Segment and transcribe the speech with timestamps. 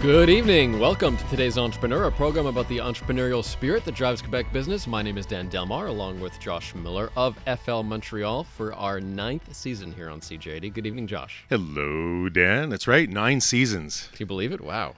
[0.00, 0.78] Good evening.
[0.78, 4.86] Welcome to today's Entrepreneur, a program about the entrepreneurial spirit that drives Quebec business.
[4.86, 9.52] My name is Dan Delmar, along with Josh Miller of FL Montreal for our ninth
[9.52, 10.72] season here on CJAD.
[10.72, 11.44] Good evening, Josh.
[11.50, 12.68] Hello, Dan.
[12.68, 14.08] That's right, nine seasons.
[14.12, 14.60] Can you believe it?
[14.60, 14.94] Wow.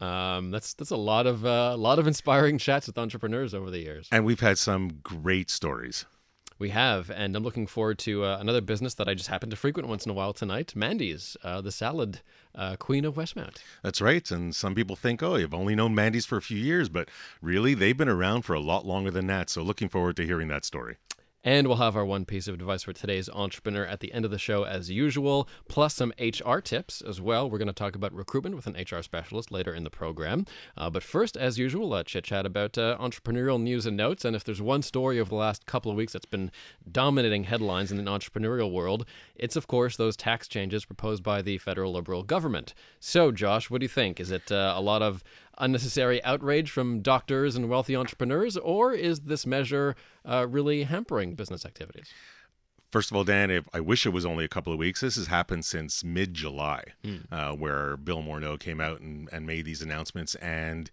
[0.00, 3.72] Um, that's that's a lot of uh, a lot of inspiring chats with entrepreneurs over
[3.72, 6.04] the years, and we've had some great stories.
[6.56, 9.56] We have, and I'm looking forward to uh, another business that I just happen to
[9.56, 10.76] frequent once in a while tonight.
[10.76, 12.20] Mandy's, uh, the salad
[12.54, 13.56] uh, queen of Westmount.
[13.82, 14.28] That's right.
[14.30, 17.08] And some people think, oh, you've only known Mandy's for a few years, but
[17.40, 19.50] really, they've been around for a lot longer than that.
[19.50, 20.96] So looking forward to hearing that story.
[21.46, 24.30] And we'll have our one piece of advice for today's entrepreneur at the end of
[24.30, 27.50] the show, as usual, plus some HR tips as well.
[27.50, 30.46] We're going to talk about recruitment with an HR specialist later in the program.
[30.74, 34.24] Uh, but first, as usual, a chit chat about uh, entrepreneurial news and notes.
[34.24, 36.50] And if there's one story over the last couple of weeks that's been
[36.90, 39.04] dominating headlines in the entrepreneurial world,
[39.36, 42.72] it's, of course, those tax changes proposed by the federal Liberal government.
[43.00, 44.18] So, Josh, what do you think?
[44.18, 45.22] Is it uh, a lot of
[45.58, 51.64] unnecessary outrage from doctors and wealthy entrepreneurs, or is this measure uh, really hampering business
[51.64, 52.08] activities?
[52.90, 55.00] First of all, Dan, if, I wish it was only a couple of weeks.
[55.00, 57.24] This has happened since mid July, mm.
[57.32, 60.36] uh, where Bill Morneau came out and, and made these announcements.
[60.36, 60.90] And,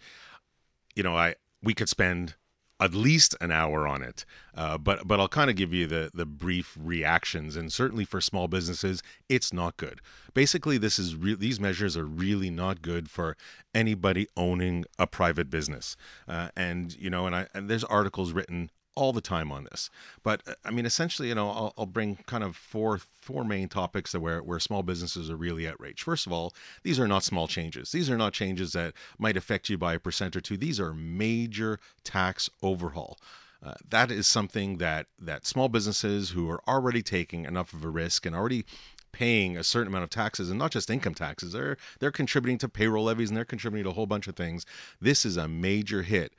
[0.96, 2.36] you know, I we could spend
[2.82, 4.26] at least an hour on it.
[4.56, 8.20] Uh, but but I'll kind of give you the the brief reactions, and certainly for
[8.20, 10.02] small businesses, it's not good.
[10.34, 13.38] Basically, this is re- these measures are really not good for
[13.74, 15.96] anybody owning a private business.
[16.28, 19.90] Uh, and you know, and I and there's articles written all the time on this.
[20.24, 23.70] But uh, I mean, essentially, you know, I'll, I'll, bring kind of four four main
[23.70, 26.04] topics that where where small businesses are really outraged.
[26.04, 27.92] First of all, these are not small changes.
[27.92, 30.58] These are not changes that might affect you by a percent or two.
[30.58, 33.18] These are major tax overhaul.
[33.64, 37.90] Uh, that is something that that small businesses who are already taking enough of a
[37.90, 38.66] risk and already
[39.12, 42.70] paying a certain amount of taxes and not just income taxes they're they're contributing to
[42.70, 44.66] payroll levies and they're contributing to a whole bunch of things
[45.02, 46.34] this is a major hit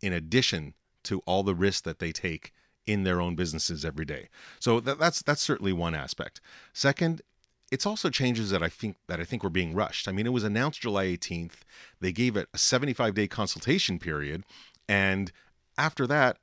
[0.00, 0.72] in addition
[1.04, 2.52] to all the risks that they take
[2.86, 4.28] in their own businesses every day.
[4.58, 6.40] So that, that's that's certainly one aspect.
[6.72, 7.22] Second,
[7.70, 10.08] it's also changes that I think that I think were being rushed.
[10.08, 11.60] I mean, it was announced July 18th.
[12.00, 14.44] They gave it a 75 day consultation period,
[14.88, 15.32] and
[15.78, 16.38] after that,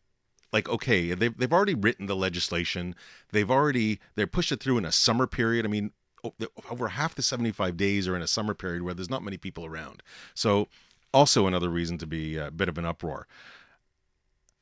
[0.52, 2.96] like okay, they've they've already written the legislation.
[3.32, 5.66] They've already they're pushed it through in a summer period.
[5.66, 5.92] I mean,
[6.70, 9.66] over half the 75 days are in a summer period where there's not many people
[9.66, 10.02] around.
[10.34, 10.68] So
[11.14, 13.28] also another reason to be a bit of an uproar.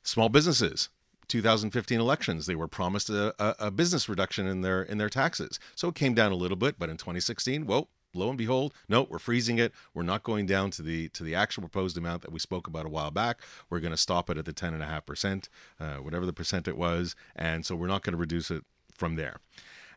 [0.08, 0.88] Small businesses,
[1.28, 5.60] 2015 elections, they were promised a, a, a, business reduction in their in their taxes.
[5.76, 9.04] So it came down a little bit, but in 2016, well, lo and behold, no,
[9.04, 9.74] we're freezing it.
[9.94, 12.86] We're not going down to the to the actual proposed amount that we spoke about
[12.86, 13.42] a while back.
[13.70, 17.14] We're going to stop it at the 10.5 percent, uh, whatever the percent it was,
[17.36, 18.64] and so we're not going to reduce it
[18.94, 19.42] from there.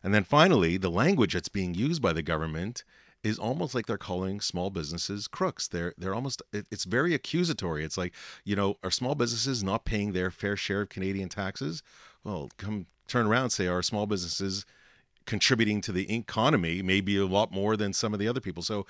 [0.03, 2.83] And then finally, the language that's being used by the government
[3.23, 5.67] is almost like they're calling small businesses crooks.
[5.67, 7.83] They're they're almost it's very accusatory.
[7.83, 11.83] It's like, you know, are small businesses not paying their fair share of Canadian taxes?
[12.23, 14.65] Well, come turn around and say are small businesses
[15.25, 18.63] contributing to the economy maybe a lot more than some of the other people.
[18.63, 18.85] So,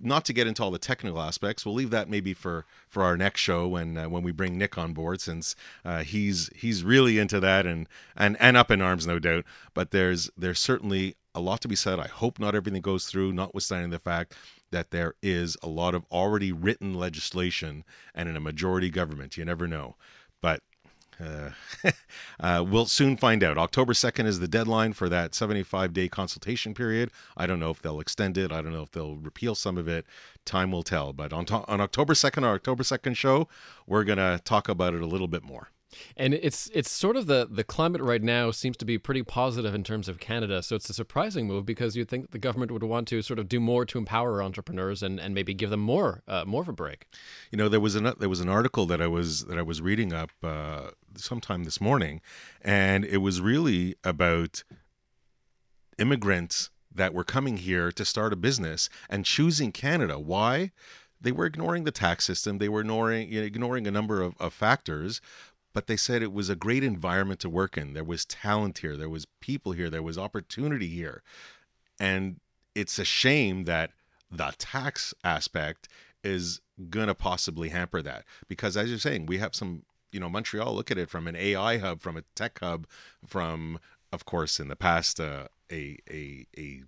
[0.00, 3.16] not to get into all the technical aspects, we'll leave that maybe for for our
[3.16, 5.54] next show when uh, when we bring Nick on board, since
[5.84, 9.44] uh, he's he's really into that and and and up in arms, no doubt.
[9.74, 12.00] But there's there's certainly a lot to be said.
[12.00, 14.34] I hope not everything goes through, notwithstanding the fact
[14.70, 19.36] that there is a lot of already written legislation and in a majority government.
[19.36, 19.96] You never know.
[20.40, 20.62] But
[21.20, 21.50] uh,
[22.40, 23.58] uh, we'll soon find out.
[23.58, 27.10] October 2nd is the deadline for that 75 day consultation period.
[27.36, 28.50] I don't know if they'll extend it.
[28.50, 30.06] I don't know if they'll repeal some of it.
[30.44, 31.12] Time will tell.
[31.12, 33.48] But on, to- on October 2nd, our October 2nd show,
[33.86, 35.70] we're going to talk about it a little bit more.
[36.16, 39.74] And it's it's sort of the the climate right now seems to be pretty positive
[39.74, 40.62] in terms of Canada.
[40.62, 43.48] So it's a surprising move because you'd think the government would want to sort of
[43.48, 46.72] do more to empower entrepreneurs and, and maybe give them more uh, more of a
[46.72, 47.06] break.
[47.50, 49.80] You know, there was an there was an article that I was that I was
[49.80, 52.20] reading up uh, sometime this morning,
[52.62, 54.64] and it was really about
[55.98, 60.18] immigrants that were coming here to start a business and choosing Canada.
[60.18, 60.72] Why?
[61.20, 62.58] They were ignoring the tax system.
[62.58, 65.20] They were ignoring you know, ignoring a number of, of factors,
[65.76, 67.92] but they said it was a great environment to work in.
[67.92, 71.22] There was talent here, there was people here, there was opportunity here.
[72.00, 72.40] And
[72.74, 73.90] it's a shame that
[74.30, 75.86] the tax aspect
[76.24, 79.82] is going to possibly hamper that because as you're saying, we have some
[80.12, 82.86] you know Montreal look at it from an AI hub, from a tech hub,
[83.26, 83.78] from
[84.14, 86.84] of course in the past uh, a a a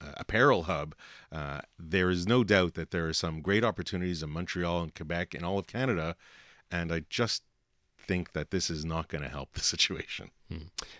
[0.00, 0.96] uh, apparel hub,
[1.30, 5.32] uh, there is no doubt that there are some great opportunities in Montreal and Quebec
[5.32, 6.16] and all of Canada,
[6.72, 7.44] and I just
[8.06, 10.30] think that this is not going to help the situation.
[10.48, 10.56] Hmm.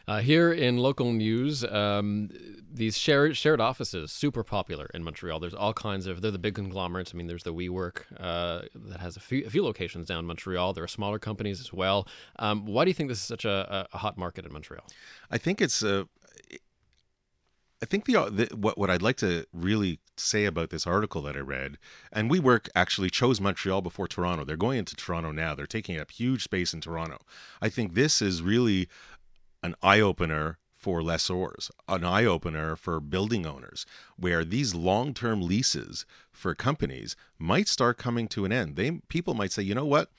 [0.08, 2.30] Uh, here in local news, um,
[2.72, 5.38] these shared shared offices super popular in Montreal.
[5.38, 7.12] There's all kinds of they're the big conglomerates.
[7.14, 10.26] I mean, there's the WeWork uh, that has a few, a few locations down in
[10.26, 10.72] Montreal.
[10.72, 12.08] There are smaller companies as well.
[12.38, 14.84] Um, why do you think this is such a, a hot market in Montreal?
[15.30, 16.08] I think it's a
[17.82, 21.20] I think the, uh, the, what what I'd like to really say about this article
[21.22, 21.76] that I read,
[22.12, 24.44] and WeWork actually chose Montreal before Toronto.
[24.44, 25.54] They're going into Toronto now.
[25.54, 27.18] They're taking up huge space in Toronto.
[27.60, 28.88] I think this is really
[29.62, 33.86] an eye opener for lessors, an eye opener for building owners,
[34.16, 38.76] where these long term leases for companies might start coming to an end.
[38.76, 40.10] They people might say, you know what,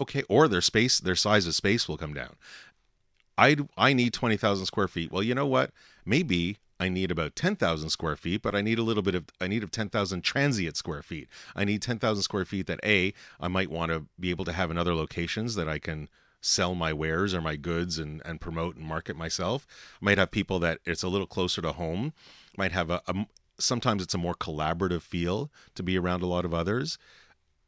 [0.00, 2.36] okay, or their space, their size of space will come down.
[3.38, 5.12] I I need twenty thousand square feet.
[5.12, 5.70] Well, you know what,
[6.04, 9.48] maybe I need about 10,000 square feet, but I need a little bit of, I
[9.48, 11.28] need of 10,000 transient square feet.
[11.56, 14.70] I need 10,000 square feet that A, I might want to be able to have
[14.70, 16.10] in other locations that I can
[16.42, 19.66] sell my wares or my goods and, and promote and market myself.
[19.94, 22.12] I might have people that it's a little closer to home,
[22.58, 23.26] might have a, a
[23.58, 26.98] sometimes it's a more collaborative feel to be around a lot of others.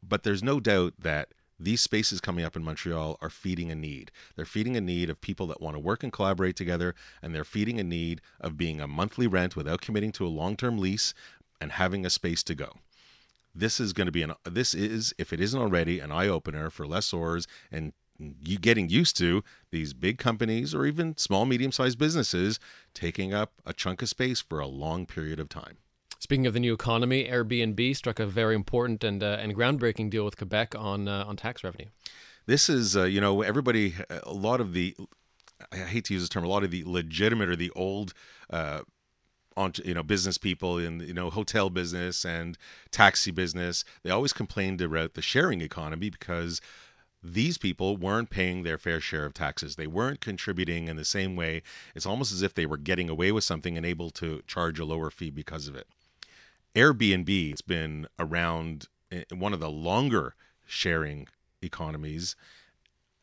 [0.07, 1.29] But there's no doubt that
[1.59, 4.11] these spaces coming up in Montreal are feeding a need.
[4.35, 7.43] They're feeding a need of people that want to work and collaborate together, and they're
[7.43, 11.13] feeding a need of being a monthly rent without committing to a long-term lease
[11.59, 12.73] and having a space to go.
[13.55, 16.69] This is going to be an this is if it isn't already an eye opener
[16.69, 21.97] for lessors and you getting used to these big companies or even small medium sized
[21.97, 22.59] businesses
[22.93, 25.77] taking up a chunk of space for a long period of time.
[26.19, 30.25] Speaking of the new economy, Airbnb struck a very important and uh, and groundbreaking deal
[30.25, 31.87] with Quebec on uh, on tax revenue.
[32.45, 33.93] This is, uh, you know, everybody.
[34.09, 34.95] A lot of the,
[35.71, 38.13] I hate to use this term, a lot of the legitimate or the old.
[38.49, 38.81] Uh,
[39.55, 42.59] on you know business people in you know hotel business and
[42.91, 46.61] taxi business they always complained about the sharing economy because
[47.23, 49.75] these people weren't paying their fair share of taxes.
[49.75, 51.63] They weren't contributing in the same way.
[51.95, 54.85] It's almost as if they were getting away with something and able to charge a
[54.85, 55.87] lower fee because of it.
[56.75, 60.35] Airbnb has been around eh, one of the longer
[60.65, 61.27] sharing
[61.61, 62.35] economies.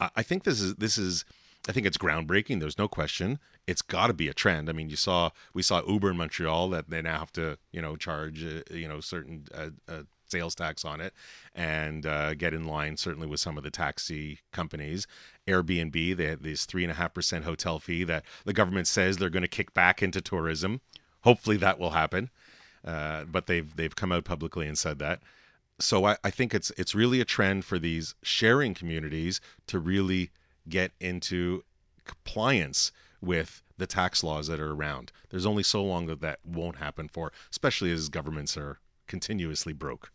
[0.00, 1.24] I think this is this is
[1.68, 2.60] I think it's groundbreaking.
[2.60, 3.38] There's no question.
[3.66, 4.68] It's got to be a trend.
[4.68, 7.80] I mean, you saw we saw Uber in Montreal that they now have to you
[7.80, 11.14] know charge uh, you know certain uh, uh, sales tax on it
[11.54, 15.06] and uh, get in line certainly with some of the taxi companies.
[15.46, 19.16] Airbnb they have this three and a half percent hotel fee that the government says
[19.16, 20.80] they're going to kick back into tourism.
[21.22, 22.30] Hopefully that will happen.
[22.84, 25.20] Uh, but they've they've come out publicly and said that.
[25.80, 30.30] So I, I think it's it's really a trend for these sharing communities to really
[30.68, 31.64] get into
[32.04, 35.10] compliance with the tax laws that are around.
[35.30, 40.10] There's only so long that that won't happen for, especially as governments are continuously broke.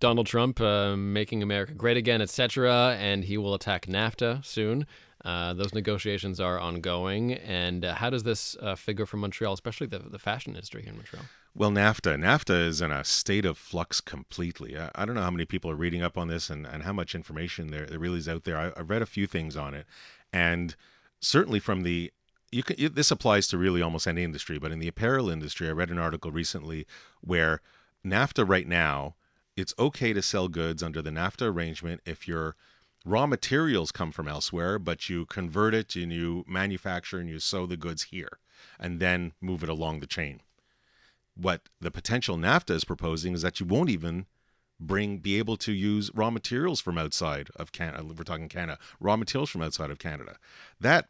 [0.00, 4.86] Donald Trump uh, making America great again, etc., and he will attack NAFTA soon.
[5.24, 7.34] Uh, those negotiations are ongoing.
[7.34, 10.92] And uh, how does this uh, figure for Montreal, especially the, the fashion industry here
[10.92, 11.24] in Montreal?
[11.52, 12.16] Well, NAFTA.
[12.16, 14.78] NAFTA is in a state of flux completely.
[14.78, 16.92] I, I, don't know how many people are reading up on this and, and how
[16.92, 18.56] much information there, there really is out there.
[18.56, 19.84] I, have read a few things on it.
[20.32, 20.76] And
[21.20, 22.12] certainly from the
[22.52, 25.72] you can, this applies to really almost any industry, but in the apparel industry, I
[25.72, 26.86] read an article recently
[27.20, 27.60] where
[28.06, 29.16] NAFTA right now,
[29.56, 32.54] it's okay to sell goods under the NAFTA arrangement if your
[33.04, 37.66] raw materials come from elsewhere, but you convert it and you manufacture and you sew
[37.66, 38.38] the goods here
[38.78, 40.40] and then move it along the chain
[41.40, 44.26] what the potential NAFTA is proposing is that you won't even
[44.78, 48.00] bring be able to use raw materials from outside of Canada.
[48.00, 50.36] Uh, we're talking Canada, raw materials from outside of Canada.
[50.80, 51.08] That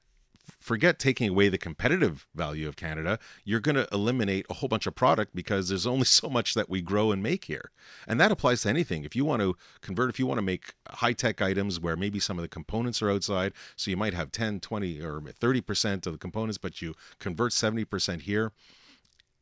[0.59, 4.87] forget taking away the competitive value of Canada, you're going to eliminate a whole bunch
[4.87, 7.71] of product because there's only so much that we grow and make here.
[8.09, 9.05] And that applies to anything.
[9.05, 12.19] If you want to convert, if you want to make high tech items where maybe
[12.19, 16.13] some of the components are outside, so you might have 10, 20, or 30% of
[16.13, 18.53] the components, but you convert 70% here,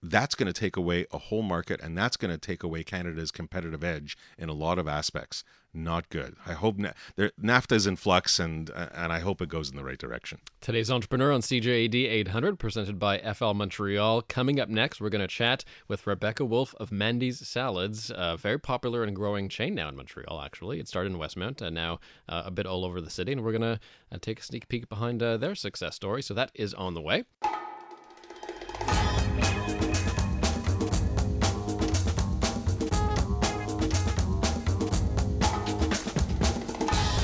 [0.03, 3.31] that's going to take away a whole market and that's going to take away Canada's
[3.31, 5.45] competitive edge in a lot of aspects.
[5.75, 6.35] Not good.
[6.47, 9.77] I hope na- there, NAFTA is in flux and and I hope it goes in
[9.77, 10.39] the right direction.
[10.63, 14.23] Today's entrepreneur on CJAD 800 presented by FL Montreal.
[14.23, 18.59] Coming up next, we're going to chat with Rebecca Wolfe of Mandy's Salads, a very
[18.59, 20.81] popular and growing chain now in Montreal actually.
[20.81, 23.53] It started in Westmount and now uh, a bit all over the city and we're
[23.53, 26.23] going to uh, take a sneak peek behind uh, their success story.
[26.23, 27.25] So that is on the way.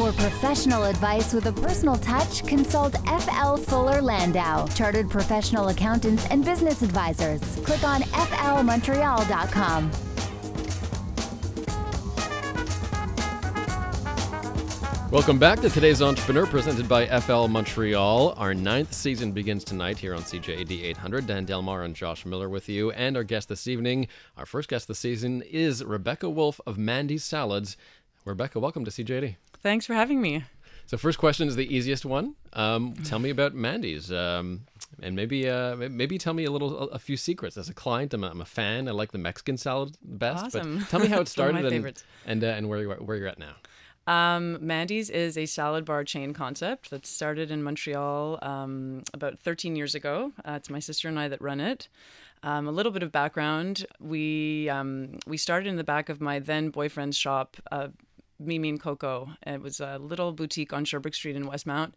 [0.04, 6.44] For professional advice with a personal touch, consult FL Fuller Landau, Chartered Professional Accountants and
[6.44, 7.40] Business Advisors.
[7.64, 9.90] Click on flmontreal.com.
[15.10, 18.34] Welcome back to today's Entrepreneur, presented by FL Montreal.
[18.36, 21.26] Our ninth season begins tonight here on CJAD 800.
[21.26, 22.90] Dan Delmar and Josh Miller with you.
[22.90, 27.24] And our guest this evening, our first guest this season, is Rebecca Wolfe of Mandy's
[27.24, 27.78] Salads.
[28.26, 29.36] Rebecca, welcome to CJAD.
[29.64, 30.44] Thanks for having me.
[30.84, 32.34] So, first question is the easiest one.
[32.52, 34.66] Um, tell me about Mandy's, um,
[35.02, 37.56] and maybe uh, maybe tell me a little a few secrets.
[37.56, 38.86] As a client, I'm a, I'm a fan.
[38.88, 40.44] I like the Mexican salad best.
[40.44, 40.80] Awesome.
[40.80, 42.90] But tell me how it It's one of started and and, uh, and where you
[42.90, 43.54] are, where you're at now.
[44.06, 49.76] Um, Mandy's is a salad bar chain concept that started in Montreal um, about 13
[49.76, 50.32] years ago.
[50.46, 51.88] Uh, it's my sister and I that run it.
[52.42, 56.38] Um, a little bit of background: we um, we started in the back of my
[56.38, 57.88] then boyfriend's shop, uh,
[58.46, 59.30] Mimi and Coco.
[59.46, 61.92] It was a little boutique on Sherbrooke Street in Westmount.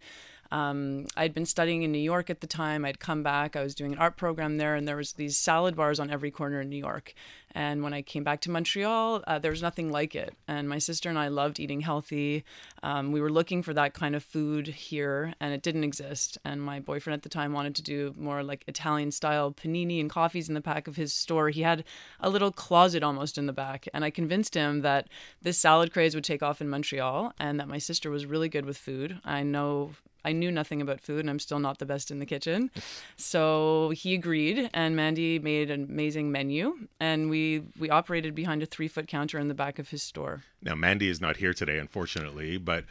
[0.52, 2.86] Um, I'd been studying in New York at the time.
[2.86, 3.56] I'd come back.
[3.56, 6.32] I was doing an art program there, and there was these salad bars on every
[6.32, 7.14] corner in New York.
[7.58, 10.36] And when I came back to Montreal, uh, there was nothing like it.
[10.48, 12.44] And my sister and I loved eating healthy.
[12.84, 16.38] Um, we were looking for that kind of food here, and it didn't exist.
[16.46, 20.08] And my boyfriend at the time wanted to do more like Italian style panini and
[20.08, 21.50] coffees in the back of his store.
[21.50, 21.84] He had
[22.20, 23.88] a little closet almost in the back.
[23.92, 25.08] And I convinced him that
[25.42, 28.68] this salad craze would take off in Montreal and that my sister was really good
[28.68, 29.20] with food.
[29.26, 29.94] I know
[30.28, 32.70] I knew nothing about food and I'm still not the best in the kitchen.
[33.16, 37.47] So he agreed and Mandy made an amazing menu and we
[37.80, 40.44] we operated behind a 3-foot counter in the back of his store.
[40.62, 42.86] Now, Mandy is not here today, unfortunately, but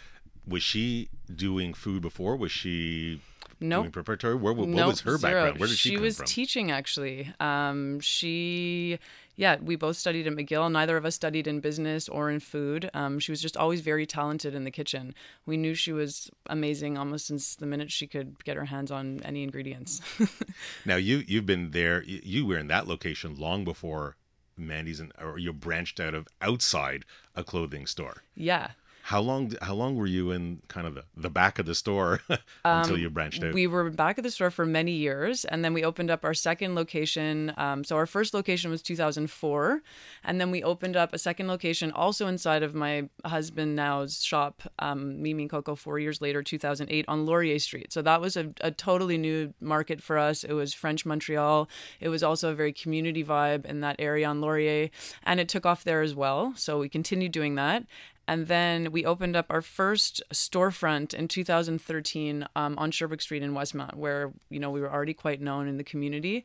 [0.47, 2.37] was she doing food before?
[2.37, 3.21] Was she
[3.59, 3.85] Nope.
[3.85, 4.35] doing preparatory?
[4.35, 5.21] Where, what Nope, was her zero.
[5.33, 5.59] background?
[5.59, 6.27] Where did she, she come was from?
[6.27, 7.33] teaching actually.
[7.41, 8.99] Um, she,
[9.35, 10.71] yeah, we both studied at McGill.
[10.71, 12.91] Neither of us studied in business or in food.
[12.95, 15.15] Um, she was just always very talented in the kitchen.
[15.47, 19.21] We knew she was amazing almost since the minute she could get her hands on
[19.25, 20.01] any ingredients.
[20.85, 22.03] now, you you've been there.
[22.05, 24.17] You were in that location long before
[24.57, 28.23] Mandy's, and or you branched out of outside a clothing store.
[28.35, 28.71] yeah.
[29.07, 29.53] How long?
[29.63, 32.23] How long were you in kind of the, the back of the store
[32.65, 33.51] until you branched out?
[33.51, 36.25] Um, We were back at the store for many years, and then we opened up
[36.25, 37.53] our second location.
[37.57, 39.81] Um, so our first location was 2004,
[40.25, 44.65] and then we opened up a second location also inside of my husband now's shop,
[44.81, 47.93] um, Mimi and Coco, four years later, 2008, on Laurier Street.
[47.93, 50.43] So that was a, a totally new market for us.
[50.43, 51.69] It was French Montreal.
[52.01, 54.91] It was also a very community vibe in that area on Laurier,
[55.23, 56.55] and it took off there as well.
[56.57, 57.85] So we continued doing that.
[58.29, 63.53] And then we opened up our first storefront in 2013 um, on Sherbrooke Street in
[63.53, 66.45] Westmount, where you know we were already quite known in the community,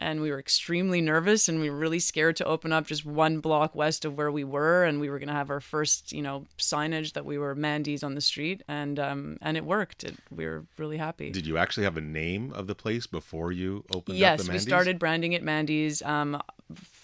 [0.00, 3.38] and we were extremely nervous and we were really scared to open up just one
[3.38, 6.22] block west of where we were, and we were going to have our first you
[6.22, 10.02] know signage that we were Mandy's on the street, and um, and it worked.
[10.02, 11.30] It, we were really happy.
[11.30, 14.58] Did you actually have a name of the place before you opened up Yes, we
[14.58, 16.02] started branding it Mandy's.
[16.02, 16.42] Um,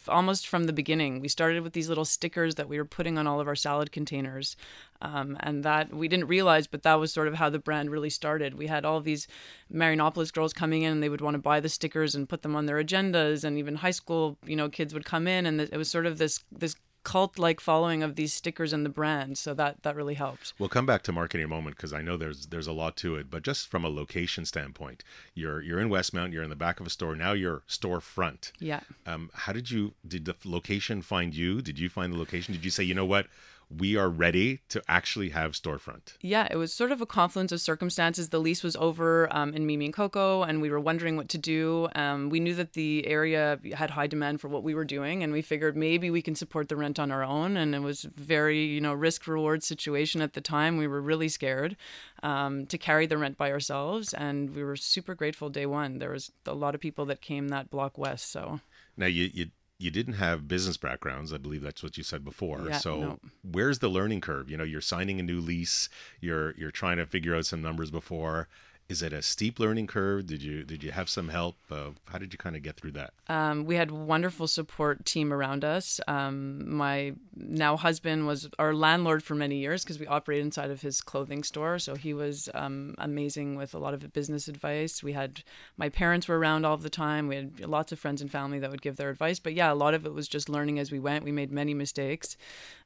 [0.09, 1.21] almost from the beginning.
[1.21, 3.93] We started with these little stickers that we were putting on all of our salad
[3.93, 4.57] containers.
[5.03, 8.09] Um, and that we didn't realize, but that was sort of how the brand really
[8.09, 8.55] started.
[8.55, 9.29] We had all these
[9.71, 12.57] Marianopolis girls coming in and they would want to buy the stickers and put them
[12.57, 13.45] on their agendas.
[13.45, 16.17] And even high school, you know, kids would come in and it was sort of
[16.17, 19.39] this, this cult like following of these stickers and the brand.
[19.39, 20.55] So that, that really helped.
[20.59, 22.97] We'll come back to marketing in a moment because I know there's there's a lot
[22.97, 23.31] to it.
[23.31, 26.87] But just from a location standpoint, you're you're in Westmount, you're in the back of
[26.87, 27.15] a store.
[27.15, 28.51] Now you're storefront.
[28.59, 28.81] Yeah.
[29.07, 31.63] Um, how did you did the location find you?
[31.63, 32.53] Did you find the location?
[32.53, 33.29] Did you say, you know what,
[33.69, 36.15] we are ready to actually have storefront?
[36.21, 38.29] Yeah, it was sort of a confluence of circumstances.
[38.29, 41.39] The lease was over um, in Mimi and Coco, and we were wondering what to
[41.39, 41.89] do.
[41.95, 45.33] Um, we knew that the area had high demand for what we were doing, and
[45.33, 47.57] we figured maybe we can support the rent on our own.
[47.57, 50.77] And it was very, you know, risk reward situation at the time.
[50.77, 51.77] We were really scared
[52.23, 55.99] um, to carry the rent by ourselves, and we were super grateful day one.
[55.99, 58.61] There was a lot of people that came that block west, so
[58.97, 59.47] Now you you
[59.79, 61.33] you didn't have business backgrounds.
[61.33, 62.67] I believe that's what you said before.
[62.69, 63.19] Yeah, so no.
[63.43, 64.51] where's the learning curve?
[64.51, 65.89] You know, you're signing a new lease.
[66.21, 68.49] You're you're trying to figure out some numbers before.
[68.89, 70.27] Is it a steep learning curve?
[70.27, 71.57] Did you did you have some help?
[71.69, 73.15] Uh, how did you kind of get through that?
[73.29, 76.01] Um, we had wonderful support team around us.
[76.07, 80.83] Um, my now husband was our landlord for many years because we operated inside of
[80.83, 81.81] his clothing store.
[81.81, 85.03] So he was um, amazing with a lot of business advice.
[85.03, 85.43] We had
[85.77, 87.27] my parents were around all the time.
[87.27, 89.41] We had lots of friends and family that would give their advice.
[89.41, 91.25] But yeah, a lot of it was just learning as we went.
[91.25, 92.37] We made many mistakes,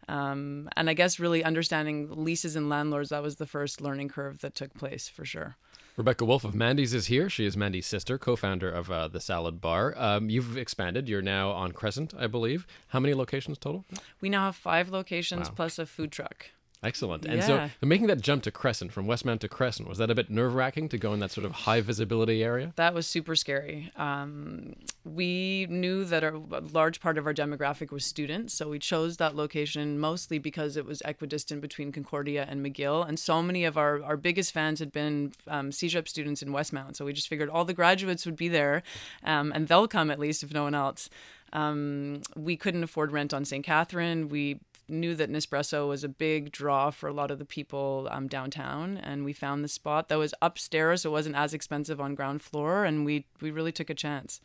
[0.09, 3.11] um, and I guess really understanding leases and landlords.
[3.11, 5.57] That was the first learning curve that took place for sure.
[6.01, 7.29] Rebecca Wolfe of Mandy's is here.
[7.29, 9.93] She is Mandy's sister, co-founder of uh, the Salad Bar.
[9.99, 11.11] Um, you've expanded.
[11.11, 12.67] You're now on Crescent, I believe.
[12.89, 13.85] How many locations total?
[14.19, 15.55] We now have five locations Wow.
[15.57, 16.47] plus a food truck.
[16.83, 17.27] Excellent.
[17.27, 20.31] And so making that jump to Crescent, from Westmount to Crescent, was that a bit
[20.31, 22.73] nerve wracking to go in that sort of high visibility area?
[22.77, 23.93] That was super scary.
[23.97, 28.79] Um, we knew that our, a large part of our demographic was students, so we
[28.79, 33.65] chose that location mostly because it was equidistant between Concordia and McGill, and so many
[33.65, 37.29] of our, our biggest fans had been um, CEGEP students in Westmount, so we just
[37.29, 38.83] figured all the graduates would be there,
[39.23, 41.11] um, and they'll come at least if no one else.
[41.53, 43.65] Um, we couldn't afford rent on St.
[43.65, 44.29] Catherine.
[44.29, 44.61] We
[44.91, 48.97] knew that Nespresso was a big draw for a lot of the people um, downtown,
[48.97, 51.03] and we found the spot that was upstairs.
[51.03, 54.41] So it wasn't as expensive on ground floor, and we we really took a chance.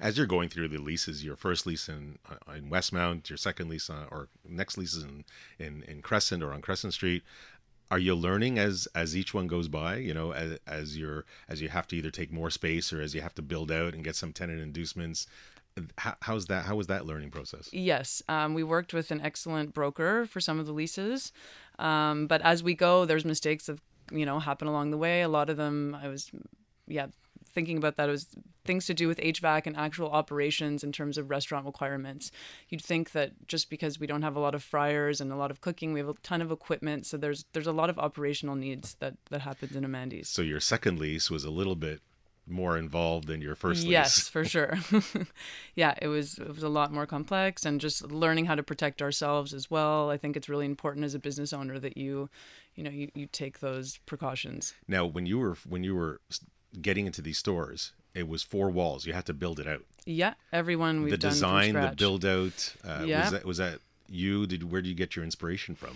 [0.00, 3.68] As you're going through the leases, your first lease in uh, in Westmount, your second
[3.68, 5.24] lease on, or next leases in,
[5.58, 7.22] in in Crescent or on Crescent Street,
[7.92, 9.96] are you learning as as each one goes by?
[9.96, 13.14] You know, as, as you're as you have to either take more space or as
[13.14, 15.26] you have to build out and get some tenant inducements.
[15.98, 16.64] How, how's that?
[16.64, 17.70] How was that learning process?
[17.72, 21.32] Yes, um, we worked with an excellent broker for some of the leases,
[21.78, 23.78] um, but as we go, there's mistakes that
[24.10, 25.22] you know happen along the way.
[25.22, 26.30] A lot of them, I was,
[26.86, 27.06] yeah,
[27.52, 28.08] thinking about that.
[28.08, 28.26] It was
[28.64, 32.30] things to do with HVAC and actual operations in terms of restaurant requirements.
[32.68, 35.50] You'd think that just because we don't have a lot of fryers and a lot
[35.50, 38.54] of cooking, we have a ton of equipment, so there's there's a lot of operational
[38.54, 40.28] needs that that happens in a Mandy's.
[40.28, 42.00] So your second lease was a little bit
[42.52, 44.28] more involved than your first yes lease.
[44.28, 44.78] for sure
[45.74, 49.00] yeah it was it was a lot more complex and just learning how to protect
[49.02, 52.28] ourselves as well i think it's really important as a business owner that you
[52.74, 56.20] you know you, you take those precautions Now, when you were when you were
[56.80, 59.04] getting into these stores, it was four walls.
[59.06, 59.84] You had to build it out.
[60.06, 62.74] yeah everyone we've the design, the build out.
[62.84, 63.20] Uh, Yeah.
[63.22, 63.78] Was that was that
[64.08, 64.46] you?
[64.46, 65.94] Did where did you get your inspiration from?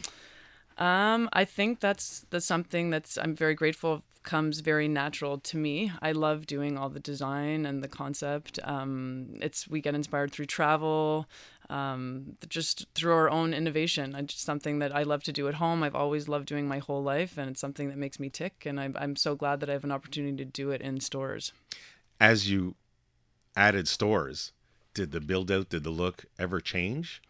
[0.79, 5.91] Um, I think that's that's something that's I'm very grateful comes very natural to me.
[6.03, 8.59] I love doing all the design and the concept.
[8.65, 11.27] Um, it's we get inspired through travel,
[11.71, 14.15] um, just through our own innovation.
[14.15, 15.83] It's just something that I love to do at home.
[15.83, 18.65] I've always loved doing my whole life, and it's something that makes me tick.
[18.67, 21.53] And I'm I'm so glad that I have an opportunity to do it in stores.
[22.21, 22.75] As you
[23.57, 24.53] added stores,
[24.93, 27.23] did the build out, did the look ever change?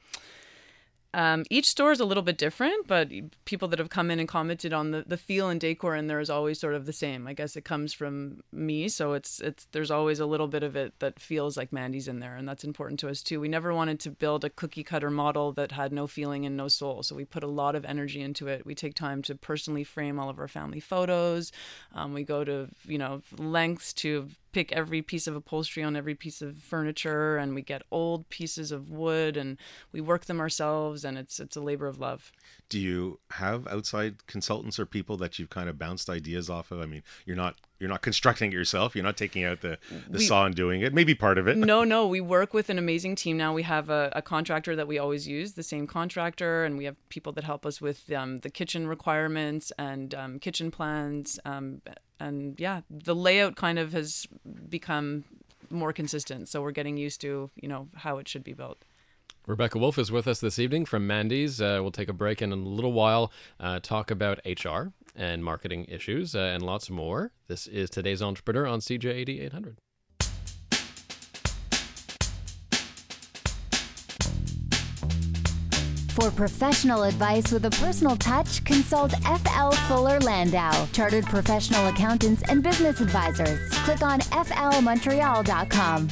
[1.17, 3.11] Um, each store is a little bit different, but
[3.47, 6.21] people that have come in and commented on the, the feel and decor in there
[6.21, 7.27] is always sort of the same.
[7.27, 10.77] I guess it comes from me, so it's it's there's always a little bit of
[10.77, 13.41] it that feels like Mandy's in there, and that's important to us too.
[13.41, 16.69] We never wanted to build a cookie cutter model that had no feeling and no
[16.69, 18.67] soul, so we put a lot of energy into it.
[18.67, 21.51] We take time to personally frame all of our family photos.
[21.95, 26.15] Um, we go to you know lengths to pick every piece of upholstery on every
[26.15, 29.59] piece of furniture and we get old pieces of wood and
[29.93, 32.33] we work them ourselves and it's it's a labor of love
[32.71, 36.81] Do you have outside consultants or people that you've kind of bounced ideas off of?
[36.81, 38.97] I mean, you're not you're not constructing it yourself.
[38.97, 39.77] You're not taking out the
[40.09, 40.95] the We- saw and doing it.
[40.95, 41.55] Maybe part of it.
[41.75, 44.89] no no we work with an amazing team now we have a, a contractor that
[44.89, 48.41] we always use the same contractor and we have people that help us with um,
[48.41, 51.83] the kitchen requirements and um, kitchen plans um,
[52.21, 54.27] and yeah the layout kind of has
[54.69, 55.25] become
[55.71, 58.85] more consistent so we're getting used to you know how it should be built
[59.47, 61.61] Rebecca Wolfe is with us this evening from Mandy's.
[61.61, 65.85] Uh, we'll take a break in a little while uh, talk about HR and marketing
[65.89, 67.31] issues uh, and lots more.
[67.47, 69.53] This is today's entrepreneur on CJAD
[76.17, 82.63] For professional advice with a personal touch, consult FL Fuller Landau, Chartered Professional Accountants and
[82.63, 83.69] Business Advisors.
[83.81, 86.09] Click on flmontreal.com.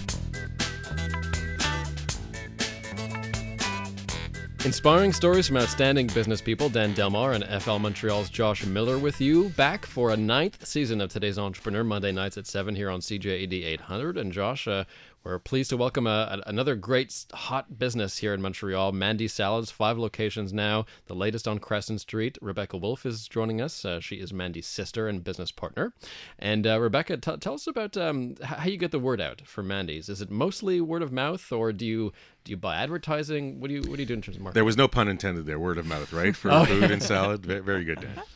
[4.66, 9.50] Inspiring stories from outstanding business people, Dan Delmar and FL Montreal's Josh Miller with you,
[9.50, 13.52] back for a ninth season of today's Entrepreneur, Monday nights at 7 here on CJAD
[13.52, 14.16] 800.
[14.16, 14.84] And Josh, uh,
[15.24, 19.70] we're pleased to welcome a, a- another great hot business here in Montreal, Mandy Salads,
[19.70, 22.37] five locations now, the latest on Crescent Street.
[22.42, 23.84] Rebecca Wolfe is joining us.
[23.84, 25.94] Uh, she is Mandy's sister and business partner.
[26.38, 29.40] And uh, Rebecca, t- tell us about um, h- how you get the word out
[29.46, 30.08] for Mandy's.
[30.10, 32.12] Is it mostly word of mouth, or do you
[32.44, 33.60] do you buy advertising?
[33.60, 34.58] What do you what do you do in terms of marketing?
[34.58, 35.58] There was no pun intended there.
[35.58, 36.37] Word of mouth, right?
[36.37, 37.46] For Oh, food and salad.
[37.46, 38.22] Very good, Dan.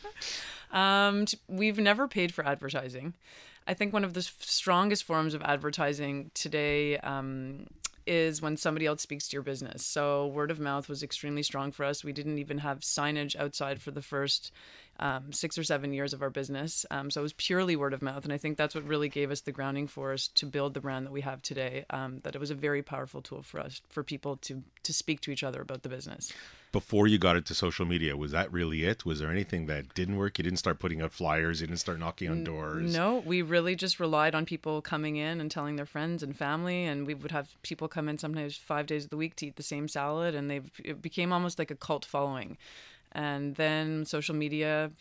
[0.71, 3.15] Um, t- we've never paid for advertising.
[3.69, 7.67] I think one of the strongest forms of advertising today um,
[8.07, 9.85] is when somebody else speaks to your business.
[9.85, 12.03] So word of mouth was extremely strong for us.
[12.03, 14.51] We didn't even have signage outside for the first
[14.99, 16.83] um, six or seven years of our business.
[16.89, 19.29] Um, so it was purely word of mouth, and I think that's what really gave
[19.29, 21.85] us the grounding for us to build the brand that we have today.
[21.91, 25.21] Um, that it was a very powerful tool for us for people to to speak
[25.21, 26.33] to each other about the business.
[26.71, 29.03] Before you got into social media, was that really it?
[29.03, 30.37] Was there anything that didn't work?
[30.37, 31.61] You didn't start putting out flyers.
[31.61, 32.93] You didn't start knocking on doors.
[32.93, 36.85] No, we really just relied on people coming in and telling their friends and family,
[36.85, 39.55] and we would have people come in sometimes five days of the week to eat
[39.55, 42.55] the same salad, and they it became almost like a cult following.
[43.11, 44.91] And then social media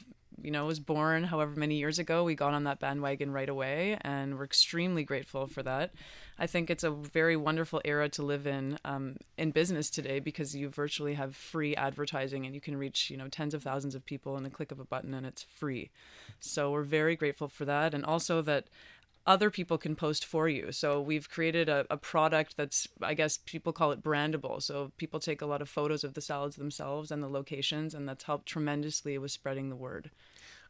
[0.42, 2.24] you know, was born however many years ago.
[2.24, 5.92] We got on that bandwagon right away, and we're extremely grateful for that.
[6.38, 10.54] I think it's a very wonderful era to live in um, in business today because
[10.54, 14.04] you virtually have free advertising and you can reach you know tens of thousands of
[14.04, 15.90] people in the click of a button and it's free.
[16.40, 18.66] So we're very grateful for that, and also that
[19.28, 20.72] other people can post for you.
[20.72, 24.62] So we've created a, a, product that's, I guess people call it brandable.
[24.62, 28.08] So people take a lot of photos of the salads themselves and the locations, and
[28.08, 30.10] that's helped tremendously with spreading the word.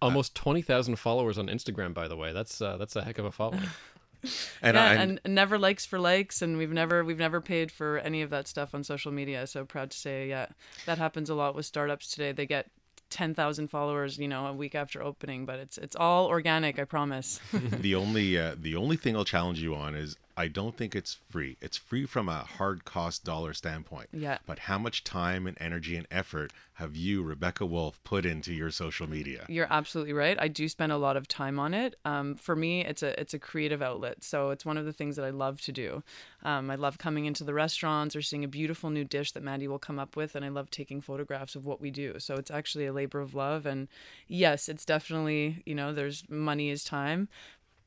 [0.02, 2.32] Almost twenty thousand followers on Instagram, by the way.
[2.32, 3.62] That's uh, that's a heck of a following.
[4.62, 8.22] and yeah, and never likes for likes, and we've never we've never paid for any
[8.22, 9.44] of that stuff on social media.
[9.48, 10.46] So proud to say, yeah,
[10.86, 12.30] that happens a lot with startups today.
[12.30, 12.70] They get
[13.10, 17.40] 10,000 followers, you know, a week after opening, but it's it's all organic, I promise.
[17.52, 21.18] the only uh, the only thing I'll challenge you on is I don't think it's
[21.28, 21.56] free.
[21.60, 24.10] It's free from a hard cost dollar standpoint.
[24.12, 24.38] Yeah.
[24.46, 28.70] But how much time and energy and effort have you, Rebecca Wolfe, put into your
[28.70, 29.46] social media?
[29.48, 30.36] You're absolutely right.
[30.40, 31.96] I do spend a lot of time on it.
[32.04, 34.22] Um, for me, it's a it's a creative outlet.
[34.22, 36.04] So it's one of the things that I love to do.
[36.44, 39.66] Um, I love coming into the restaurants or seeing a beautiful new dish that Mandy
[39.66, 42.20] will come up with, and I love taking photographs of what we do.
[42.20, 43.66] So it's actually a labor of love.
[43.66, 43.88] And
[44.28, 47.28] yes, it's definitely you know there's money is time,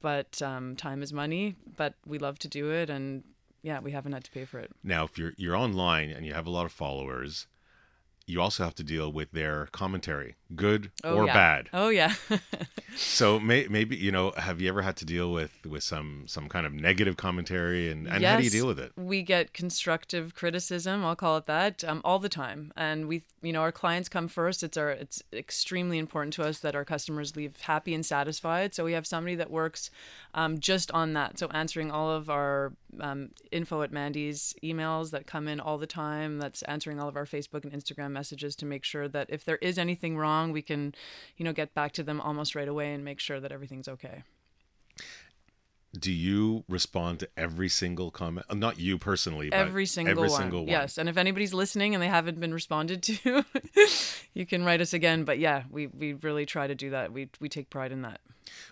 [0.01, 1.55] but um, time is money.
[1.77, 3.23] But we love to do it, and
[3.63, 4.71] yeah, we haven't had to pay for it.
[4.83, 7.47] Now, if you're you're online and you have a lot of followers,
[8.31, 11.33] you also have to deal with their commentary, good oh, or yeah.
[11.33, 11.69] bad.
[11.73, 12.13] Oh yeah.
[12.95, 16.47] so may, maybe you know, have you ever had to deal with with some some
[16.47, 18.93] kind of negative commentary, and, and yes, how do you deal with it?
[18.95, 21.03] We get constructive criticism.
[21.03, 24.29] I'll call it that um, all the time, and we, you know, our clients come
[24.29, 24.63] first.
[24.63, 28.73] It's our it's extremely important to us that our customers leave happy and satisfied.
[28.73, 29.91] So we have somebody that works
[30.33, 31.37] um, just on that.
[31.37, 35.87] So answering all of our um, info at Mandy's emails that come in all the
[35.87, 36.39] time.
[36.39, 39.57] That's answering all of our Facebook and Instagram messages to make sure that if there
[39.57, 40.93] is anything wrong, we can,
[41.37, 44.21] you know, get back to them almost right away and make sure that everything's okay.
[45.99, 48.45] Do you respond to every single comment?
[48.47, 50.39] Uh, not you personally, every single every one.
[50.39, 50.69] single one.
[50.69, 53.43] Yes, and if anybody's listening and they haven't been responded to,
[54.33, 55.25] you can write us again.
[55.25, 57.11] But yeah, we we really try to do that.
[57.11, 58.21] We we take pride in that.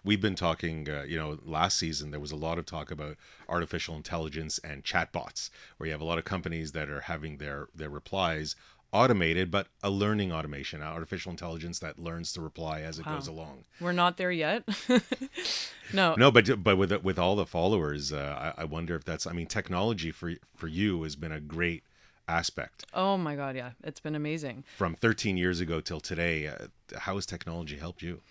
[0.03, 3.17] We've been talking, uh, you know, last season there was a lot of talk about
[3.47, 7.67] artificial intelligence and chatbots, where you have a lot of companies that are having their
[7.75, 8.55] their replies
[8.91, 13.15] automated, but a learning automation, artificial intelligence that learns to reply as it wow.
[13.15, 13.65] goes along.
[13.79, 14.63] We're not there yet.
[15.93, 19.27] no, no, but but with with all the followers, uh, I, I wonder if that's.
[19.27, 21.83] I mean, technology for for you has been a great
[22.29, 22.85] aspect.
[22.93, 24.63] Oh my God, yeah, it's been amazing.
[24.77, 28.21] From 13 years ago till today, uh, how has technology helped you?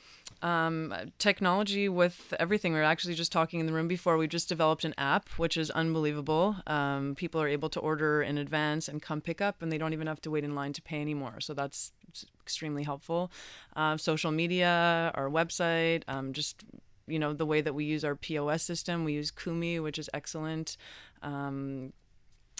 [0.42, 2.72] Um, technology with everything.
[2.72, 4.16] We were actually just talking in the room before.
[4.16, 6.56] We just developed an app, which is unbelievable.
[6.66, 9.92] Um, people are able to order in advance and come pick up, and they don't
[9.92, 11.40] even have to wait in line to pay anymore.
[11.40, 11.92] So that's
[12.40, 13.30] extremely helpful.
[13.74, 16.64] Uh, social media, our website, um, just
[17.06, 19.04] you know the way that we use our POS system.
[19.04, 20.76] We use Kumi, which is excellent.
[21.22, 21.92] Um,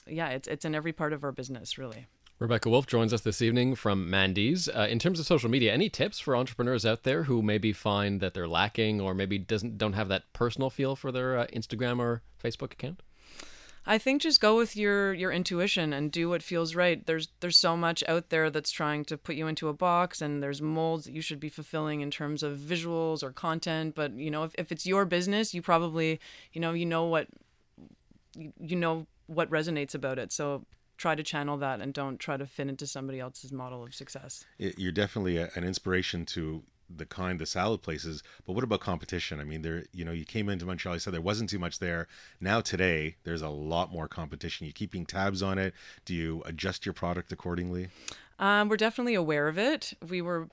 [0.07, 2.07] yeah, it's it's in every part of our business, really.
[2.39, 4.69] Rebecca Wolfe joins us this evening from Mandy's.
[4.69, 8.21] Uh, in terms of social media, any tips for entrepreneurs out there who maybe find
[8.21, 11.99] that they're lacking or maybe doesn't don't have that personal feel for their uh, Instagram
[11.99, 13.03] or Facebook account?
[13.85, 17.05] I think just go with your your intuition and do what feels right.
[17.05, 20.41] There's there's so much out there that's trying to put you into a box and
[20.41, 24.31] there's molds that you should be fulfilling in terms of visuals or content, but you
[24.31, 26.21] know, if, if it's your business, you probably,
[26.53, 27.27] you know, you know what
[28.37, 30.31] you, you know what resonates about it.
[30.31, 30.65] So
[30.99, 34.45] try to channel that and don't try to fit into somebody else's model of success.
[34.59, 36.63] You're definitely a, an inspiration to
[36.95, 39.41] the kind the salad places but what about competition?
[39.41, 41.79] I mean there you know you came into montreal you said there wasn't too much
[41.79, 42.09] there.
[42.41, 44.67] Now today there's a lot more competition.
[44.67, 45.75] You keeping tabs on it?
[46.05, 47.89] Do you adjust your product accordingly?
[48.39, 49.93] Um, we're definitely aware of it.
[50.07, 50.49] We were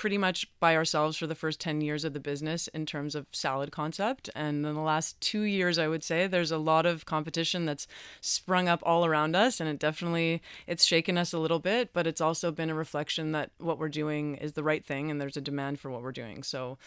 [0.00, 3.26] pretty much by ourselves for the first 10 years of the business in terms of
[3.32, 4.30] salad concept.
[4.34, 7.86] And in the last two years i would say there's a lot of competition that's
[8.22, 12.06] sprung up all around us and it definitely it's shaken us a little bit but
[12.06, 15.36] it's also been a reflection that what we're doing is the right thing and there's
[15.36, 16.42] a demand for what we're doing.
[16.42, 16.78] So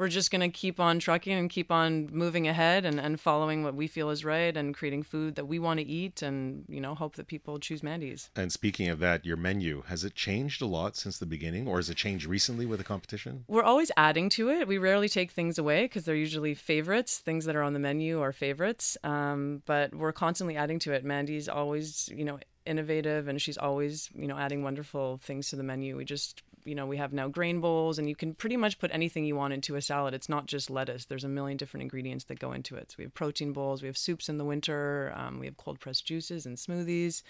[0.00, 3.62] we're just going to keep on trucking and keep on moving ahead and, and following
[3.62, 6.80] what we feel is right and creating food that we want to eat and you
[6.80, 8.30] know hope that people choose mandy's.
[8.34, 11.76] And speaking of that your menu has it changed a lot since the beginning or
[11.76, 13.44] has it changed recently with the competition?
[13.46, 14.66] We're always adding to it.
[14.66, 17.18] We rarely take things away because they're usually favorites.
[17.18, 18.96] Things that are on the menu are favorites.
[19.04, 21.04] Um, but we're constantly adding to it.
[21.04, 25.62] Mandy's always you know innovative and she's always you know adding wonderful things to the
[25.62, 28.78] menu we just you know, we have now grain bowls, and you can pretty much
[28.78, 30.14] put anything you want into a salad.
[30.14, 31.06] It's not just lettuce.
[31.06, 32.92] There's a million different ingredients that go into it.
[32.92, 35.80] So we have protein bowls, we have soups in the winter, um, we have cold
[35.80, 37.22] pressed juices and smoothies.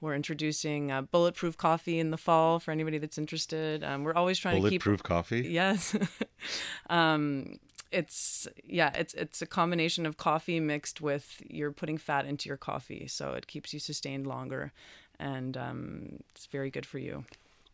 [0.00, 3.82] We're introducing uh, bulletproof coffee in the fall for anybody that's interested.
[3.82, 5.48] Um, we're always trying to keep Bulletproof coffee.
[5.48, 5.96] Yes.
[6.90, 7.58] um,
[7.94, 12.56] it's yeah, it's it's a combination of coffee mixed with you're putting fat into your
[12.56, 14.72] coffee, so it keeps you sustained longer,
[15.18, 17.24] and um, it's very good for you.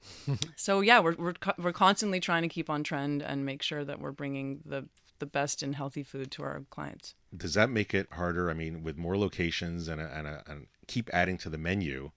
[0.56, 3.84] so yeah, we're we're co- we're constantly trying to keep on trend and make sure
[3.84, 4.86] that we're bringing the
[5.18, 7.14] the best in healthy food to our clients.
[7.34, 8.50] Does that make it harder?
[8.50, 12.10] I mean, with more locations and a, and, a, and keep adding to the menu,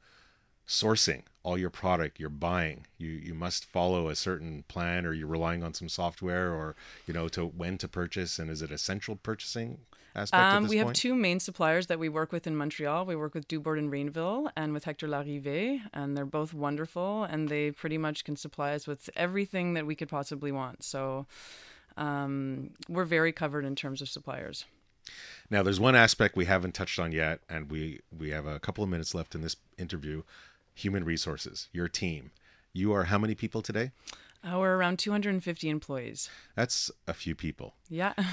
[0.67, 5.27] sourcing all your product you're buying you you must follow a certain plan or you're
[5.27, 9.15] relying on some software or you know to when to purchase and is it essential
[9.17, 9.77] purchasing
[10.15, 13.05] aspect at Um, we have two main suppliers that we work with in Montreal.
[13.05, 17.23] We work with Dubord and Rainville and with Hector Larrivée, and they're both wonderful.
[17.23, 20.83] And they pretty much can supply us with everything that we could possibly want.
[20.83, 21.25] So
[21.97, 24.65] um, we're very covered in terms of suppliers.
[25.49, 28.83] Now, there's one aspect we haven't touched on yet, and we we have a couple
[28.83, 30.23] of minutes left in this interview.
[30.75, 32.31] Human resources, your team.
[32.73, 33.91] You are how many people today?
[34.43, 36.29] Uh, we're around 250 employees.
[36.55, 37.75] That's a few people.
[37.89, 38.13] Yeah.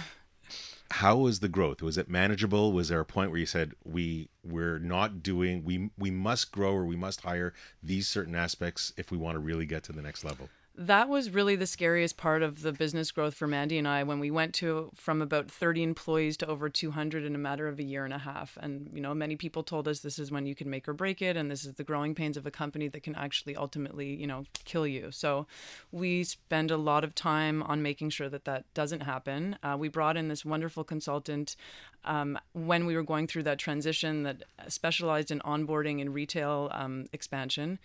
[0.92, 1.82] How was the growth?
[1.82, 2.72] Was it manageable?
[2.72, 6.72] Was there a point where you said we we're not doing we we must grow
[6.72, 10.02] or we must hire these certain aspects if we want to really get to the
[10.02, 10.48] next level?
[10.76, 14.20] That was really the scariest part of the business growth for Mandy and I when
[14.20, 17.82] we went to from about 30 employees to over 200 in a matter of a
[17.82, 18.56] year and a half.
[18.60, 21.20] And you know, many people told us this is when you can make or break
[21.20, 24.26] it, and this is the growing pains of a company that can actually ultimately, you
[24.26, 25.10] know, kill you.
[25.10, 25.46] So
[25.90, 29.58] we spend a lot of time on making sure that that doesn't happen.
[29.62, 31.56] Uh, we brought in this wonderful consultant
[32.04, 37.06] um, when we were going through that transition that specialized in onboarding and retail um,
[37.12, 37.78] expansion